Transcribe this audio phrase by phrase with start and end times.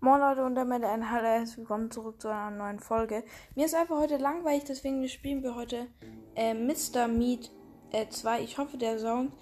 [0.00, 3.24] Moin Leute und damit ein Hallo, herzlich willkommen zurück zu einer neuen Folge.
[3.54, 5.86] Mir ist einfach heute langweilig, deswegen spielen wir heute
[6.34, 7.08] äh, Mr.
[7.08, 7.50] Meat
[7.92, 8.42] äh, 2.
[8.42, 9.32] Ich hoffe, der Sound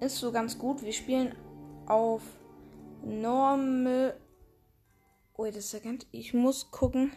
[0.00, 0.82] ist so ganz gut.
[0.82, 1.34] Wir spielen
[1.86, 2.22] auf
[3.02, 4.20] Normal.
[5.38, 6.06] Wait a second.
[6.12, 7.12] Ich muss gucken,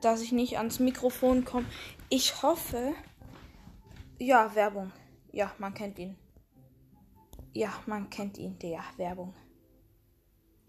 [0.00, 1.66] dass ich nicht ans Mikrofon komme.
[2.08, 2.94] Ich hoffe.
[4.18, 4.90] Ja, Werbung.
[5.32, 6.16] Ja, man kennt ihn.
[7.52, 9.34] Ja, man kennt ihn, der Werbung.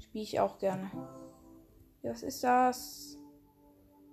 [0.10, 0.90] Spiele ich auch gerne.
[2.02, 3.16] Was ist das?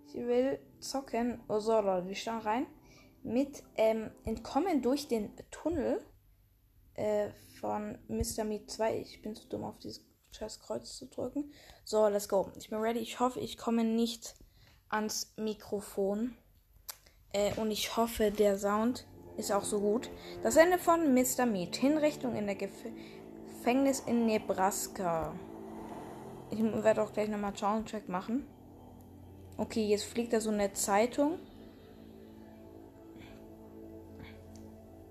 [0.08, 1.42] Ich will zocken.
[1.48, 2.66] Oh so, Leute, wir schauen rein.
[3.22, 6.04] Mit ähm, Entkommen durch den Tunnel
[6.96, 8.44] äh, von Mr.
[8.44, 8.98] Meat 2.
[8.98, 11.50] Ich bin zu dumm, auf dieses scheiß Kreuz zu drücken.
[11.84, 12.52] So, let's go.
[12.58, 12.98] Ich bin ready.
[12.98, 14.34] Ich hoffe, ich komme nicht
[14.90, 16.36] ans Mikrofon.
[17.32, 19.06] Äh, und ich hoffe, der Sound
[19.38, 20.10] ist auch so gut.
[20.42, 21.46] Das Ende von Mr.
[21.46, 21.76] Meat.
[21.76, 25.34] Hinrichtung in der Gefängnis in Nebraska.
[26.50, 28.46] Ich werde auch gleich nochmal Soundcheck machen.
[29.56, 31.38] Okay, jetzt fliegt da so eine Zeitung.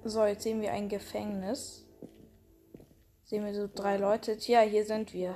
[0.03, 1.87] So, jetzt sehen wir ein Gefängnis.
[3.23, 4.37] Sehen wir so drei Leute.
[4.37, 5.35] Tja, hier sind wir.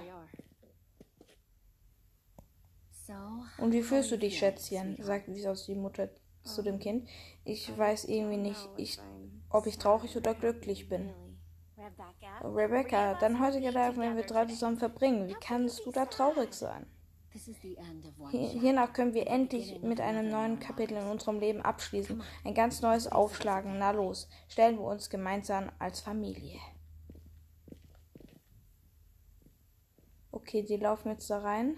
[3.57, 4.95] Und wie fühlst du dich, Schätzchen?
[5.01, 6.09] sagt aus die Mutter
[6.43, 7.09] zu dem Kind.
[7.43, 8.99] Ich weiß irgendwie nicht, ich,
[9.49, 11.09] ob ich traurig oder glücklich bin.
[12.43, 15.27] Rebecca, dein heutiger Tag werden wir drei zusammen verbringen.
[15.27, 16.85] Wie kannst du da traurig sein?
[18.31, 22.21] Hiernach können wir endlich mit einem neuen Kapitel in unserem Leben abschließen.
[22.43, 23.77] Ein ganz neues Aufschlagen.
[23.77, 26.59] Na los, stellen wir uns gemeinsam als Familie.
[30.31, 31.77] Okay, die laufen jetzt da rein.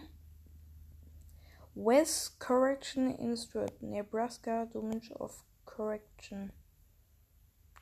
[1.73, 6.51] West Correction Institute, Nebraska Domain of Correction.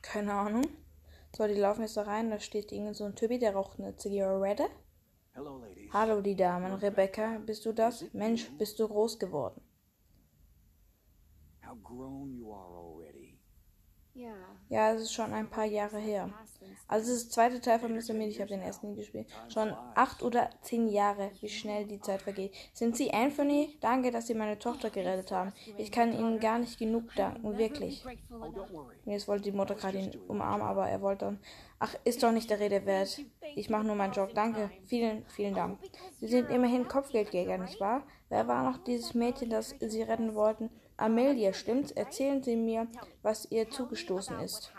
[0.00, 0.64] Keine Ahnung.
[1.36, 2.30] So, die laufen jetzt da rein.
[2.30, 4.68] Da steht irgend so ein Typi, der raucht eine Zigarette.
[5.92, 6.74] Hallo, die Damen.
[6.74, 8.04] Rebecca, bist du das?
[8.12, 9.60] Mensch, bist du groß geworden.
[14.68, 16.30] Ja, es ist schon ein paar Jahre her.
[16.86, 18.12] Also, es ist der zweite Teil von Mr.
[18.14, 18.30] Meat.
[18.30, 19.26] Ich habe den ersten nie gespielt.
[19.48, 22.54] Schon acht oder zehn Jahre, wie schnell die Zeit vergeht.
[22.72, 23.76] Sind Sie Anthony?
[23.80, 25.52] Danke, dass Sie meine Tochter gerettet haben.
[25.78, 28.04] Ich kann Ihnen gar nicht genug danken, wirklich.
[29.04, 31.40] Jetzt wollte die Mutter gerade ihn umarmen, aber er wollte dann.
[31.78, 33.20] Ach, ist doch nicht der Rede wert.
[33.54, 34.34] Ich mache nur meinen Job.
[34.34, 34.70] Danke.
[34.86, 35.78] Vielen, vielen Dank.
[36.20, 38.02] Sie sind immerhin Kopfgeldjäger, nicht wahr?
[38.30, 40.70] Wer war noch dieses Mädchen, das Sie retten wollten?
[40.96, 41.90] Amelia, stimmt's?
[41.90, 42.86] Erzählen Sie mir,
[43.22, 44.72] was ihr zugestoßen ist.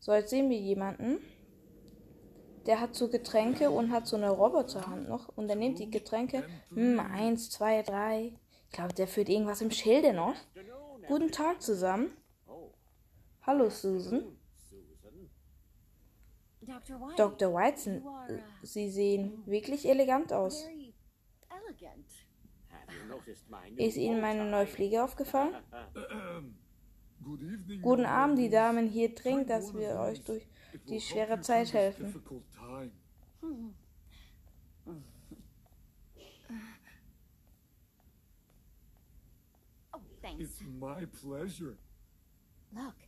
[0.00, 1.18] So, jetzt sehen wir jemanden.
[2.64, 5.28] Der hat so Getränke und hat so eine Roboterhand noch.
[5.36, 6.42] Und er nimmt die Getränke.
[6.70, 8.32] Hm, eins, zwei, drei.
[8.68, 10.34] Ich glaube, der führt irgendwas im Schilde noch.
[11.08, 12.16] Guten Tag zusammen.
[13.42, 14.38] Hallo, Susan.
[17.16, 17.52] Dr.
[17.54, 18.02] Whiteson,
[18.62, 20.66] Sie sehen wirklich elegant aus.
[23.76, 25.54] Ist Ihnen meine neue Fliege aufgefallen?
[27.82, 28.88] Guten Abend, die Damen.
[28.88, 30.46] Hier dringend, dass wir euch durch
[30.88, 32.14] die schwere Zeit helfen.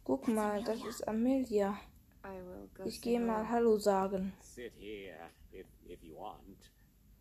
[0.05, 1.79] Guck mal, das ist Amelia.
[2.85, 4.33] Ich gehe mal Hallo sagen.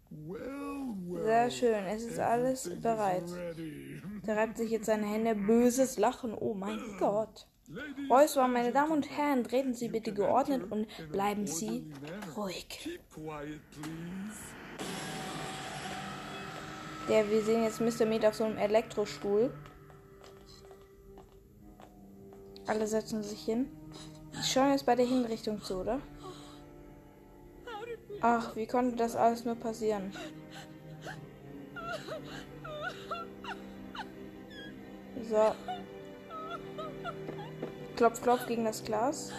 [0.10, 3.24] Sehr schön, es ist alles bereit.
[4.26, 5.36] Der reibt sich jetzt seine Hände.
[5.36, 7.48] Böses Lachen, oh mein Gott.
[8.10, 11.92] Räusper, meine Damen und Herren, treten Sie bitte geordnet und bleiben Sie
[12.36, 13.00] ruhig.
[17.10, 18.06] Der, wir sehen jetzt Mr.
[18.06, 19.54] Meat auf so einem Elektrostuhl.
[22.68, 23.70] Alle setzen sich hin.
[24.34, 26.00] Die schauen jetzt bei der Hinrichtung zu, oder?
[28.22, 30.12] Ach, wie konnte das alles nur passieren?
[35.30, 35.54] So.
[37.96, 39.32] Klopf, klopf gegen das Glas.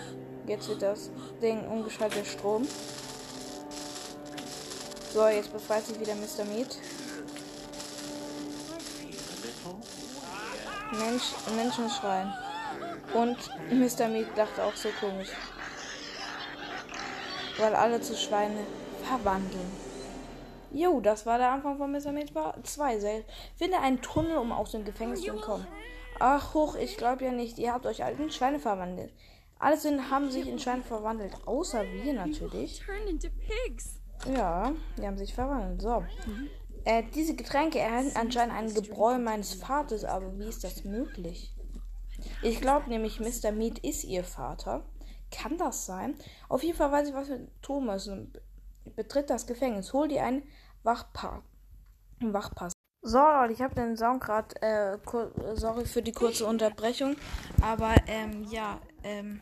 [0.47, 1.11] Jetzt wird das
[1.43, 2.67] Ding umgeschaltet Strom.
[5.13, 6.45] So, jetzt befreit sich wieder Mr.
[6.45, 6.79] Meat.
[10.93, 11.25] Mensch,
[11.57, 12.33] Menschen schreien.
[13.15, 13.37] Und
[13.71, 14.09] Mr.
[14.09, 15.29] Meat dachte auch so komisch.
[17.59, 18.65] Weil alle zu Schweine
[19.03, 19.71] verwandeln.
[20.71, 22.13] Jo, das war der Anfang von Mr.
[22.13, 22.33] Meat
[22.63, 23.25] 2.
[23.57, 25.67] Finde einen Tunnel, um aus dem Gefängnis zu entkommen.
[26.21, 27.59] Ach, hoch, ich glaube ja nicht.
[27.59, 29.13] Ihr habt euch in Schweine verwandelt.
[29.59, 31.35] Alle sind, haben sich in Schweine verwandelt.
[31.47, 32.83] Außer wir natürlich.
[34.27, 35.81] Ja, die haben sich verwandelt.
[35.81, 36.05] So.
[36.85, 41.55] Äh, diese Getränke erhalten anscheinend ein Gebräu meines Vaters, aber wie ist das möglich?
[42.43, 43.53] Ich glaube nämlich, Mr.
[43.53, 44.85] Meat ist ihr Vater.
[45.31, 46.15] Kann das sein?
[46.49, 48.33] Auf jeden Fall weiß ich, was wir tun müssen.
[48.97, 49.93] Betritt das Gefängnis.
[49.93, 50.43] Hol dir ein
[50.83, 51.43] Wachpa
[52.21, 52.73] Wachpass.
[53.03, 54.99] So, Leute, ich habe den Sound gerade, äh,
[55.55, 57.17] sorry für die kurze Unterbrechung,
[57.63, 59.41] aber, ähm, ja, ähm,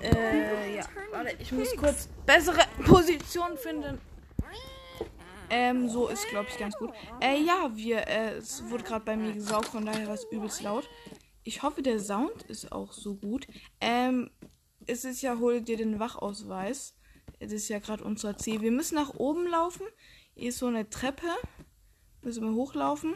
[0.00, 4.00] äh, ja, warte, ich muss kurz bessere Position finden.
[5.50, 6.90] Ähm, so ist, glaube ich, ganz gut.
[7.20, 10.62] Äh, ja, wir, äh, es wurde gerade bei mir gesaugt, von daher war es übelst
[10.62, 10.88] laut.
[11.44, 13.46] Ich hoffe, der Sound ist auch so gut.
[13.80, 14.30] Ähm,
[14.86, 16.96] es ist ja, hol dir den Wachausweis.
[17.38, 18.62] Das ist ja gerade unser Ziel.
[18.62, 19.86] Wir müssen nach oben laufen.
[20.34, 21.26] Hier ist so eine Treppe.
[22.22, 23.14] Müssen wir hochlaufen.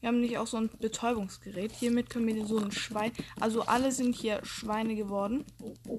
[0.00, 1.70] Wir haben nicht auch so ein Betäubungsgerät.
[1.70, 3.12] Hiermit können wir so ein Schwein.
[3.38, 5.44] Also alle sind hier Schweine geworden.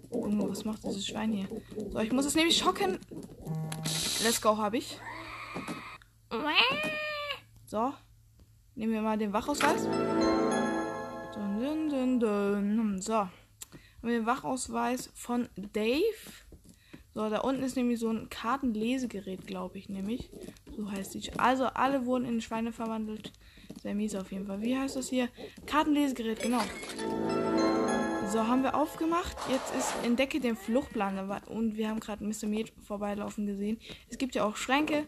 [0.10, 1.48] Oh, was macht dieses Schwein hier?
[1.92, 3.00] So, ich muss es nämlich schocken.
[4.22, 5.00] Let's go, habe ich.
[7.66, 7.94] So.
[8.76, 9.88] Nehmen wir mal den Wachausweis.
[11.34, 13.02] Dun, dun, dun, dun.
[13.02, 13.28] So.
[14.04, 16.02] Wir den Wachausweis von Dave.
[17.16, 20.30] So, da unten ist nämlich so ein Kartenlesegerät, glaube ich, nämlich.
[20.76, 21.32] So heißt die.
[21.38, 23.32] Also, alle wurden in Schweine verwandelt.
[23.82, 24.62] Sehr mies auf jeden Fall.
[24.62, 25.30] Wie heißt das hier?
[25.66, 26.62] Kartenlesegerät, genau.
[28.32, 29.38] So, haben wir aufgemacht.
[29.50, 31.18] Jetzt ist entdecke den Fluchtplan.
[31.48, 32.48] Und wir haben gerade Mr.
[32.48, 33.80] Med vorbeilaufen gesehen.
[34.10, 35.06] Es gibt ja auch Schränke.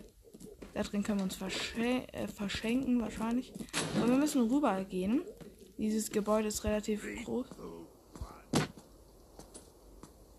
[0.74, 3.54] Da drin können wir uns verschen äh, verschenken, wahrscheinlich.
[3.98, 5.22] Aber wir müssen rüber gehen.
[5.78, 7.48] Dieses Gebäude ist relativ groß.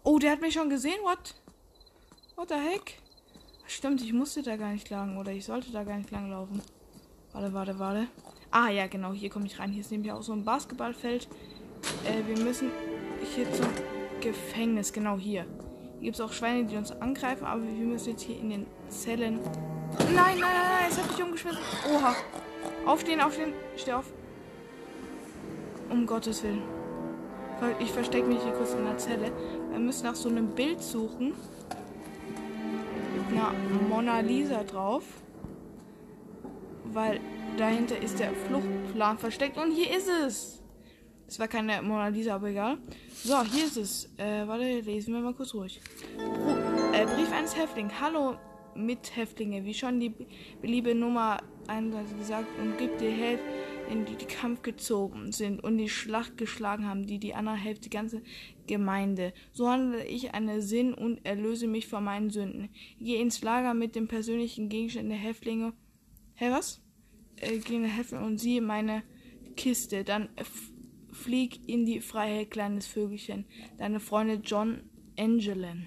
[0.03, 0.99] Oh, der hat mich schon gesehen.
[1.03, 1.35] What?
[2.37, 2.99] What the heck?
[3.67, 5.19] Stimmt, ich musste da gar nicht lang.
[5.19, 6.63] Oder ich sollte da gar nicht lang laufen.
[7.33, 8.07] Warte, warte, warte.
[8.51, 9.13] Ah, ja, genau.
[9.13, 9.71] Hier komme ich rein.
[9.71, 11.29] Hier ist nämlich auch so ein Basketballfeld.
[12.05, 12.71] Äh, wir müssen
[13.35, 13.67] hier zum
[14.21, 14.93] Gefängnis.
[14.93, 15.45] Genau hier.
[15.95, 17.45] Hier gibt es auch Schweine, die uns angreifen.
[17.45, 19.41] Aber wir müssen jetzt hier in den Zellen.
[19.99, 20.87] Nein, nein, nein, nein.
[20.89, 21.61] Es hat mich umgeschmissen.
[21.93, 22.15] Oha.
[22.87, 23.53] Aufstehen, aufstehen.
[23.77, 24.13] Steh auf.
[25.91, 26.63] Um Gottes Willen.
[27.79, 29.33] Ich verstecke mich hier kurz in der Zelle.
[29.71, 31.33] Wir müssen nach so einem Bild suchen.
[33.15, 33.53] Mit einer
[33.89, 35.05] Mona Lisa drauf
[36.97, 37.21] weil
[37.57, 40.63] dahinter ist der Fluchtplan versteckt und hier ist es.
[41.29, 42.79] Es war keine Mona Lisa, aber egal.
[43.25, 44.09] So, hier ist es.
[44.17, 45.81] Äh, warte, lesen wir mal kurz ruhig.
[46.17, 47.93] Br äh, Brief eines Häftlings.
[48.01, 48.37] Hallo,
[48.77, 49.65] Mithäftlinge.
[49.65, 50.15] Wie schon die
[50.63, 53.41] liebe Nummer 31 gesagt und gibt dir Helf,
[53.91, 57.89] in die, die Kampf gezogen sind und die Schlacht geschlagen haben, die die andere Hälfte,
[57.89, 58.23] die ganze
[58.67, 59.33] Gemeinde.
[59.53, 62.69] So handle ich eine Sinn und erlöse mich von meinen Sünden.
[62.99, 65.73] Gehe ins Lager mit dem persönlichen Gegenstand der Häftlinge.
[66.35, 66.83] Hä, was?
[67.37, 69.03] äh, gehen helfen und sieh meine
[69.57, 70.05] Kiste.
[70.05, 70.29] Dann
[71.13, 73.47] flieg in die Freiheit, kleines Vögelchen.
[73.79, 74.83] Deine Freunde John
[75.19, 75.87] Angelin.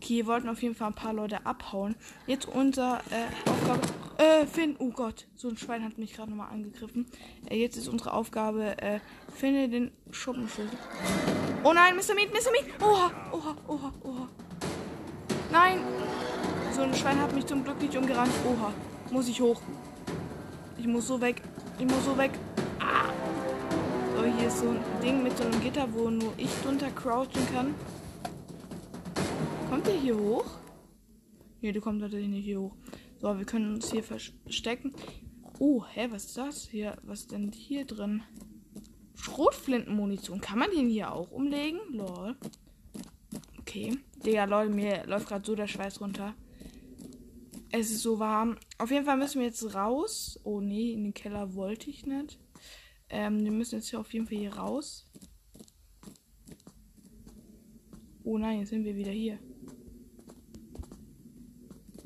[0.00, 1.96] Okay, wollten auf jeden Fall ein paar Leute abhauen.
[2.26, 3.80] Jetzt unser äh, Aufgabe.
[4.16, 7.06] Äh, Finn, oh Gott, so ein Schwein hat mich gerade nochmal angegriffen.
[7.50, 9.00] Äh, jetzt ist unsere Aufgabe, äh,
[9.34, 10.76] finde den Schuppenschlüssel.
[11.64, 12.14] Oh nein, Mr.
[12.14, 12.50] Meat, Mr.
[12.52, 12.80] Meat!
[12.80, 14.28] Oha, oha, oha, oha.
[15.50, 15.80] Nein!
[16.72, 18.32] So ein Schwein hat mich zum Glück nicht umgerannt.
[18.44, 18.72] Oha,
[19.10, 19.60] muss ich hoch.
[20.78, 21.42] Ich muss so weg.
[21.78, 22.30] Ich muss so weg.
[22.78, 23.10] Ah.
[24.16, 27.46] So, hier ist so ein Ding mit so einem Gitter, wo nur ich drunter crouchen
[27.52, 27.74] kann.
[29.68, 30.46] Kommt der hier hoch?
[31.60, 32.76] Ne, der kommt natürlich nicht hier hoch.
[33.20, 34.94] So, wir können uns hier verstecken.
[35.58, 36.96] Oh, hä, was ist das hier?
[37.02, 38.22] Was ist denn hier drin?
[39.14, 40.40] Schrotflintenmunition.
[40.40, 41.80] Kann man den hier auch umlegen?
[41.90, 42.36] Lol.
[43.58, 43.98] Okay.
[44.24, 46.34] Digga, Leute, mir läuft gerade so der Schweiß runter.
[47.70, 48.56] Es ist so warm.
[48.78, 50.40] Auf jeden Fall müssen wir jetzt raus.
[50.44, 52.38] Oh nee, in den Keller wollte ich nicht.
[53.10, 55.10] Ähm, wir müssen jetzt hier auf jeden Fall hier raus.
[58.24, 59.38] Oh nein, jetzt sind wir wieder hier.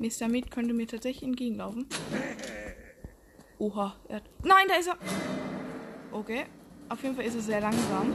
[0.03, 0.27] Mr.
[0.27, 1.87] Meat könnte mir tatsächlich entgegenlaufen.
[3.57, 4.23] Oha, er hat...
[4.43, 4.97] Nein, da ist er!
[6.11, 6.43] Okay.
[6.89, 8.13] Auf jeden Fall ist er sehr langsam.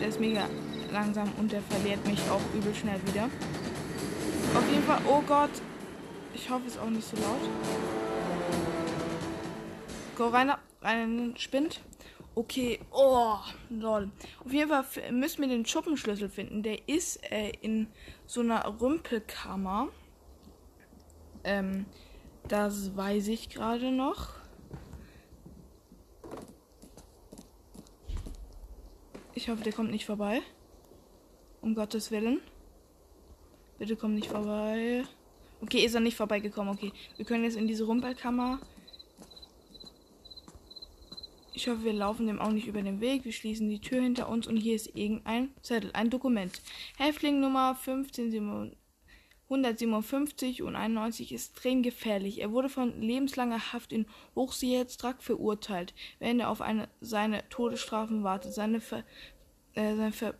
[0.00, 0.48] Der ist mega
[0.90, 3.24] langsam und der verliert mich auch übel schnell wieder.
[4.54, 5.50] Auf jeden Fall, oh Gott.
[6.32, 7.50] Ich hoffe, es ist auch nicht so laut.
[10.16, 11.82] Go rein, rein Spind.
[12.38, 13.38] Okay, oh,
[13.70, 14.10] lol.
[14.44, 16.62] Auf jeden Fall müssen wir den Schuppenschlüssel finden.
[16.62, 17.86] Der ist äh, in
[18.26, 19.88] so einer Rümpelkammer.
[21.44, 21.86] Ähm,
[22.46, 24.34] das weiß ich gerade noch.
[29.32, 30.42] Ich hoffe, der kommt nicht vorbei.
[31.62, 32.42] Um Gottes Willen.
[33.78, 35.04] Bitte komm nicht vorbei.
[35.62, 36.74] Okay, ist er nicht vorbeigekommen.
[36.74, 38.60] Okay, wir können jetzt in diese Rumpelkammer.
[41.56, 43.24] Ich hoffe, wir laufen dem auch nicht über den Weg.
[43.24, 46.60] Wir schließen die Tür hinter uns und hier ist irgendein Zettel, ein Dokument.
[46.98, 47.78] Häftling Nummer
[49.48, 52.42] 157 und 91 ist extrem gefährlich.
[52.42, 58.52] Er wurde von lebenslanger Haft in Hochsicherheitstrakt verurteilt, während er auf eine, seine Todesstrafen wartet.
[58.52, 59.02] Seine, Ver,
[59.72, 60.34] äh, seine Ver,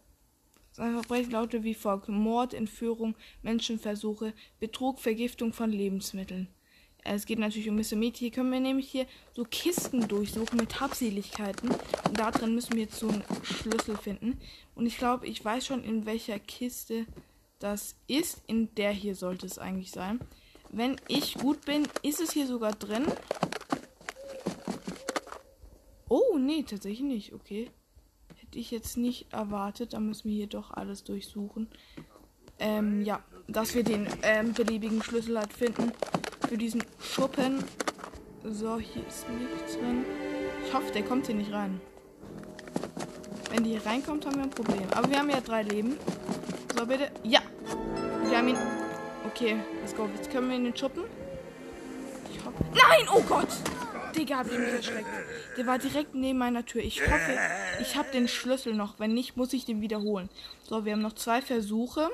[0.73, 6.49] Seine Verbrechen lautete wie folgt: Mord, Entführung, Menschenversuche, Betrug, Vergiftung von Lebensmitteln.
[7.09, 7.97] Es geht natürlich um Mr.
[7.97, 8.17] Meat.
[8.17, 11.71] Hier können wir nämlich hier so Kisten durchsuchen mit Habseligkeiten.
[11.71, 14.39] Und da drin müssen wir jetzt so einen Schlüssel finden.
[14.75, 17.07] Und ich glaube, ich weiß schon, in welcher Kiste
[17.59, 18.43] das ist.
[18.47, 20.21] In der hier sollte es eigentlich sein.
[20.71, 23.07] Wenn ich gut bin, ist es hier sogar drin.
[26.09, 27.33] Oh, nee, tatsächlich nicht.
[27.33, 27.71] Okay.
[28.35, 29.93] Hätte ich jetzt nicht erwartet.
[29.93, 31.69] Da müssen wir hier doch alles durchsuchen.
[32.59, 35.93] Ähm, ja, dass wir den ähm, beliebigen Schlüssel halt finden
[36.49, 36.83] für diesen
[37.17, 37.65] Schuppen.
[38.45, 40.05] So, hier ist nichts drin.
[40.67, 41.81] Ich hoffe, der kommt hier nicht rein.
[43.51, 44.87] Wenn die hier reinkommt, haben wir ein Problem.
[44.95, 45.97] Aber wir haben ja drei Leben.
[46.77, 47.11] So, bitte.
[47.23, 47.41] Ja!
[48.29, 48.59] Wir haben ihn.
[49.25, 50.07] Okay, let's go.
[50.15, 51.05] Jetzt können wir den Schuppen.
[52.31, 52.63] Ich hoffe.
[52.75, 53.09] Nein!
[53.11, 53.49] Oh Gott!
[54.15, 55.09] Digga, hab ich mich erschreckt.
[55.57, 56.83] Der war direkt neben meiner Tür.
[56.83, 57.39] Ich hoffe,
[57.81, 59.01] ich habe den Schlüssel noch.
[59.01, 60.29] Wenn nicht, muss ich den wiederholen.
[60.65, 62.11] So, wir haben noch zwei Versuche.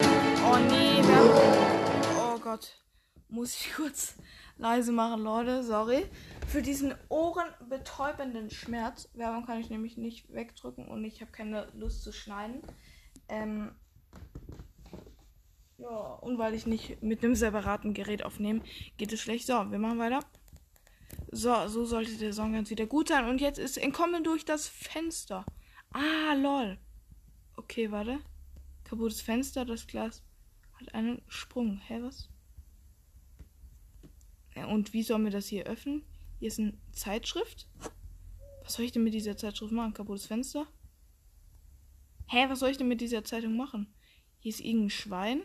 [0.00, 2.34] Oh nee, wir haben...
[2.34, 2.76] Oh Gott
[3.36, 4.16] muss ich kurz
[4.56, 5.62] leise machen, Leute.
[5.62, 6.06] Sorry.
[6.48, 9.08] Für diesen ohrenbetäubenden Schmerz.
[9.14, 12.62] Werbung kann ich nämlich nicht wegdrücken und ich habe keine Lust zu schneiden.
[13.28, 13.72] Ähm,
[15.78, 18.62] ja, und weil ich nicht mit einem separaten Gerät aufnehme,
[18.96, 19.46] geht es schlecht.
[19.46, 20.20] So, wir machen weiter.
[21.30, 23.28] So, so sollte der Song ganz wieder gut sein.
[23.28, 25.44] Und jetzt ist Entkommen durch das Fenster.
[25.92, 26.78] Ah, lol.
[27.56, 28.18] Okay, warte.
[28.84, 30.22] Kaputtes Fenster, das Glas
[30.80, 31.82] hat einen Sprung.
[31.86, 32.30] Hä, was?
[34.64, 36.02] Und wie sollen wir das hier öffnen?
[36.38, 37.68] Hier ist eine Zeitschrift.
[38.64, 39.94] Was soll ich denn mit dieser Zeitschrift machen?
[39.94, 40.66] Kaputtes Fenster?
[42.28, 43.86] Hä, was soll ich denn mit dieser Zeitung machen?
[44.40, 45.42] Hier ist irgendein Schwein.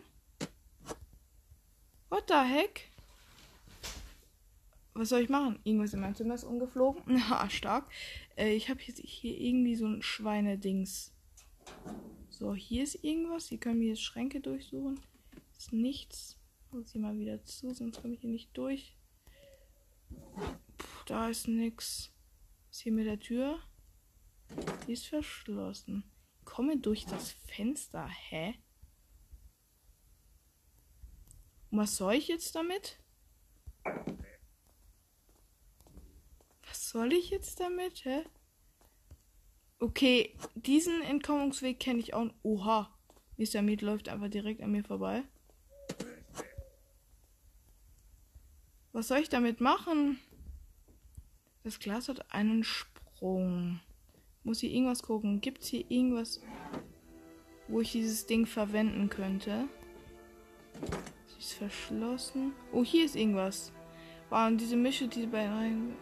[2.08, 2.90] What the heck?
[4.94, 5.58] Was soll ich machen?
[5.64, 7.02] Irgendwas in meinem Zimmer ist umgeflogen.
[7.06, 7.88] Na, stark.
[8.36, 11.12] Äh, ich habe jetzt hier irgendwie so ein Schweinedings.
[12.28, 13.48] So, hier ist irgendwas.
[13.48, 15.00] Hier können wir jetzt Schränke durchsuchen.
[15.56, 16.36] Ist nichts.
[16.72, 18.96] Muss ich mal wieder zu, sonst komme ich hier nicht durch.
[21.06, 22.12] Da ist nix.
[22.70, 23.58] Ist hier mit der Tür?
[24.86, 26.04] Die ist verschlossen.
[26.44, 28.06] Komme durch das Fenster.
[28.06, 28.54] Hä?
[31.70, 32.98] Und was soll ich jetzt damit?
[36.66, 38.24] Was soll ich jetzt damit, hä?
[39.78, 42.28] Okay, diesen Entkommungsweg kenne ich auch.
[42.42, 42.96] Oha.
[43.36, 43.62] Mr.
[43.62, 45.24] Meat läuft einfach direkt an mir vorbei.
[48.92, 50.20] Was soll ich damit machen?
[51.64, 53.80] Das Glas hat einen Sprung.
[54.44, 55.40] Muss hier irgendwas gucken?
[55.40, 56.42] Gibt es hier irgendwas,
[57.68, 59.66] wo ich dieses Ding verwenden könnte?
[61.26, 62.52] Sie ist verschlossen.
[62.72, 63.72] Oh, hier ist irgendwas.
[64.28, 65.94] Wow, und diese Mische, diese beiden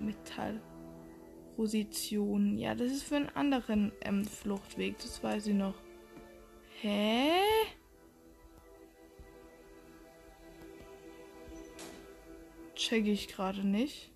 [0.00, 2.58] Metallpositionen.
[2.58, 4.98] Ja, das ist für einen anderen ähm, Fluchtweg.
[4.98, 5.74] Das weiß ich noch.
[6.80, 7.30] Hä?
[12.76, 14.12] Checke ich gerade nicht.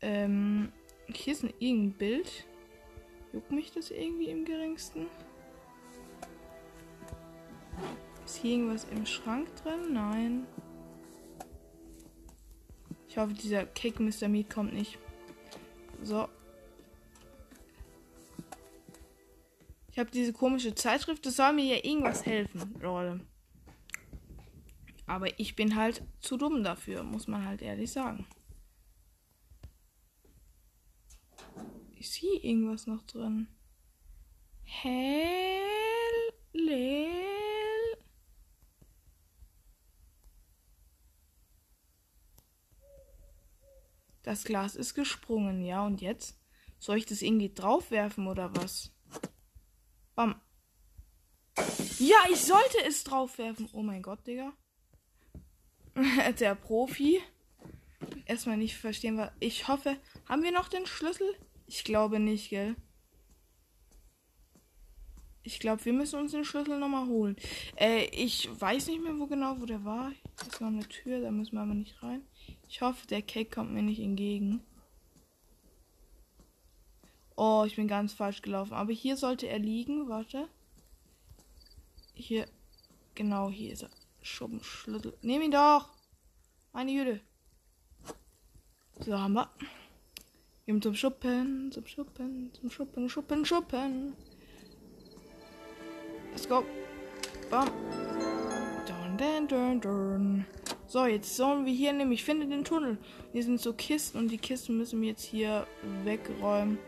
[0.00, 0.72] Ähm,
[1.12, 2.46] hier ist ein irgendein Bild.
[3.32, 5.06] Juckt mich das irgendwie im geringsten?
[8.24, 9.92] Ist hier irgendwas im Schrank drin?
[9.92, 10.46] Nein.
[13.08, 14.28] Ich hoffe, dieser Cake Mr.
[14.28, 14.98] Meat kommt nicht.
[16.02, 16.28] So.
[19.90, 21.26] Ich habe diese komische Zeitschrift.
[21.26, 23.20] Das soll mir ja irgendwas helfen, Leute.
[25.12, 28.26] Aber ich bin halt zu dumm dafür, muss man halt ehrlich sagen.
[31.98, 33.46] Ist hier irgendwas noch drin?
[34.64, 35.52] Hell.
[44.22, 45.84] Das Glas ist gesprungen, ja.
[45.84, 46.40] Und jetzt?
[46.78, 48.94] Soll ich das irgendwie draufwerfen oder was?
[50.14, 50.40] Bam.
[51.98, 53.68] Ja, ich sollte es draufwerfen.
[53.74, 54.54] Oh mein Gott, Digga.
[56.40, 57.20] der Profi.
[58.26, 59.30] Erstmal nicht verstehen, was.
[59.40, 59.96] Ich hoffe.
[60.28, 61.26] Haben wir noch den Schlüssel?
[61.66, 62.76] Ich glaube nicht, gell?
[65.44, 67.36] Ich glaube, wir müssen uns den Schlüssel nochmal holen.
[67.76, 70.10] Äh, ich weiß nicht mehr, wo genau, wo der war.
[70.10, 72.22] Hier ist noch eine Tür, da müssen wir aber nicht rein.
[72.68, 74.62] Ich hoffe, der Cake kommt mir nicht entgegen.
[77.36, 78.74] Oh, ich bin ganz falsch gelaufen.
[78.74, 80.08] Aber hier sollte er liegen.
[80.08, 80.48] Warte.
[82.14, 82.46] Hier.
[83.14, 83.90] Genau, hier ist er.
[84.22, 85.16] Schuppenschlüssel.
[85.22, 85.90] Nehm ihn doch!
[86.72, 87.20] Meine Jüde.
[89.00, 89.50] So haben wir.
[90.64, 94.16] Gehen zum Schuppen, zum Schuppen, zum Schuppen, Schuppen, Schuppen.
[96.30, 96.64] Let's go.
[97.50, 97.68] Bam.
[98.86, 100.46] Dun, dun, dun, dun.
[100.86, 102.96] So, jetzt sollen wir hier nämlich, finde den Tunnel.
[103.32, 105.66] Hier sind so Kisten und die Kisten müssen wir jetzt hier
[106.04, 106.78] wegräumen.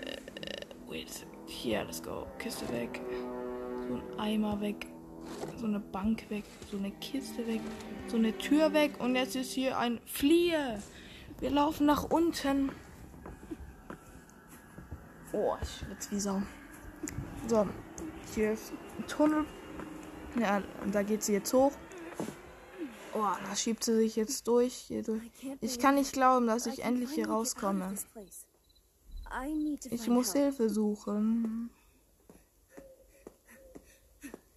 [0.00, 0.16] Äh,
[0.88, 2.26] wait Hier, let's go.
[2.38, 3.00] Kiste weg.
[3.88, 4.86] So ein Eimer weg.
[5.56, 6.44] So eine Bank weg.
[6.70, 7.60] So eine Kiste weg.
[8.08, 9.00] So eine Tür weg.
[9.00, 10.82] Und jetzt ist hier ein Fliehe.
[11.40, 12.70] Wir laufen nach unten.
[15.32, 16.42] Oh, ich schwitze wie Sau.
[17.48, 17.66] So,
[18.34, 19.44] hier ist ein Tunnel.
[20.38, 21.72] Ja, und da geht sie jetzt hoch.
[23.14, 24.74] Oh, da schiebt sie sich jetzt durch.
[24.74, 25.22] Hier durch.
[25.60, 27.94] Ich kann nicht glauben, dass ich endlich hier rauskomme.
[29.90, 31.70] Ich muss Hilfe suchen.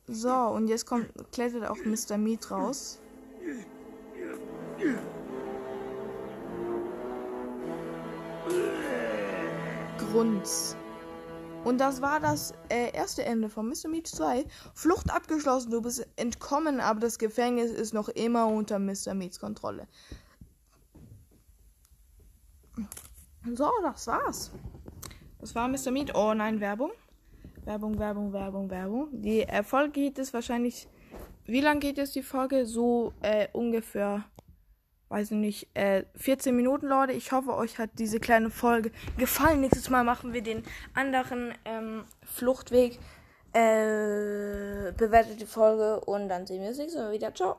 [0.07, 2.17] So, und jetzt kommt, klettert auch Mr.
[2.17, 2.99] Meat raus.
[9.97, 10.75] Grunz.
[11.63, 13.89] Und das war das äh, erste Ende von Mr.
[13.89, 14.45] Meat 2.
[14.75, 19.15] Flucht abgeschlossen, du bist entkommen, aber das Gefängnis ist noch immer unter Mr.
[19.15, 19.87] Meats Kontrolle.
[23.55, 24.51] So, das war's.
[25.39, 25.89] Das war Mr.
[25.89, 26.13] Meat.
[26.13, 26.91] Oh nein, Werbung.
[27.65, 29.09] Werbung, Werbung, Werbung, Werbung.
[29.11, 30.87] Die Erfolg geht es wahrscheinlich.
[31.45, 32.65] Wie lange geht jetzt die Folge?
[32.65, 34.25] So äh, ungefähr
[35.09, 37.13] weiß ich nicht, äh, 14 Minuten, Leute.
[37.13, 39.61] Ich hoffe, euch hat diese kleine Folge gefallen.
[39.61, 42.99] Nächstes Mal machen wir den anderen ähm, Fluchtweg.
[43.53, 47.33] Äh, bewertet die Folge und dann sehen wir uns nächstes Mal wieder.
[47.33, 47.55] Ciao.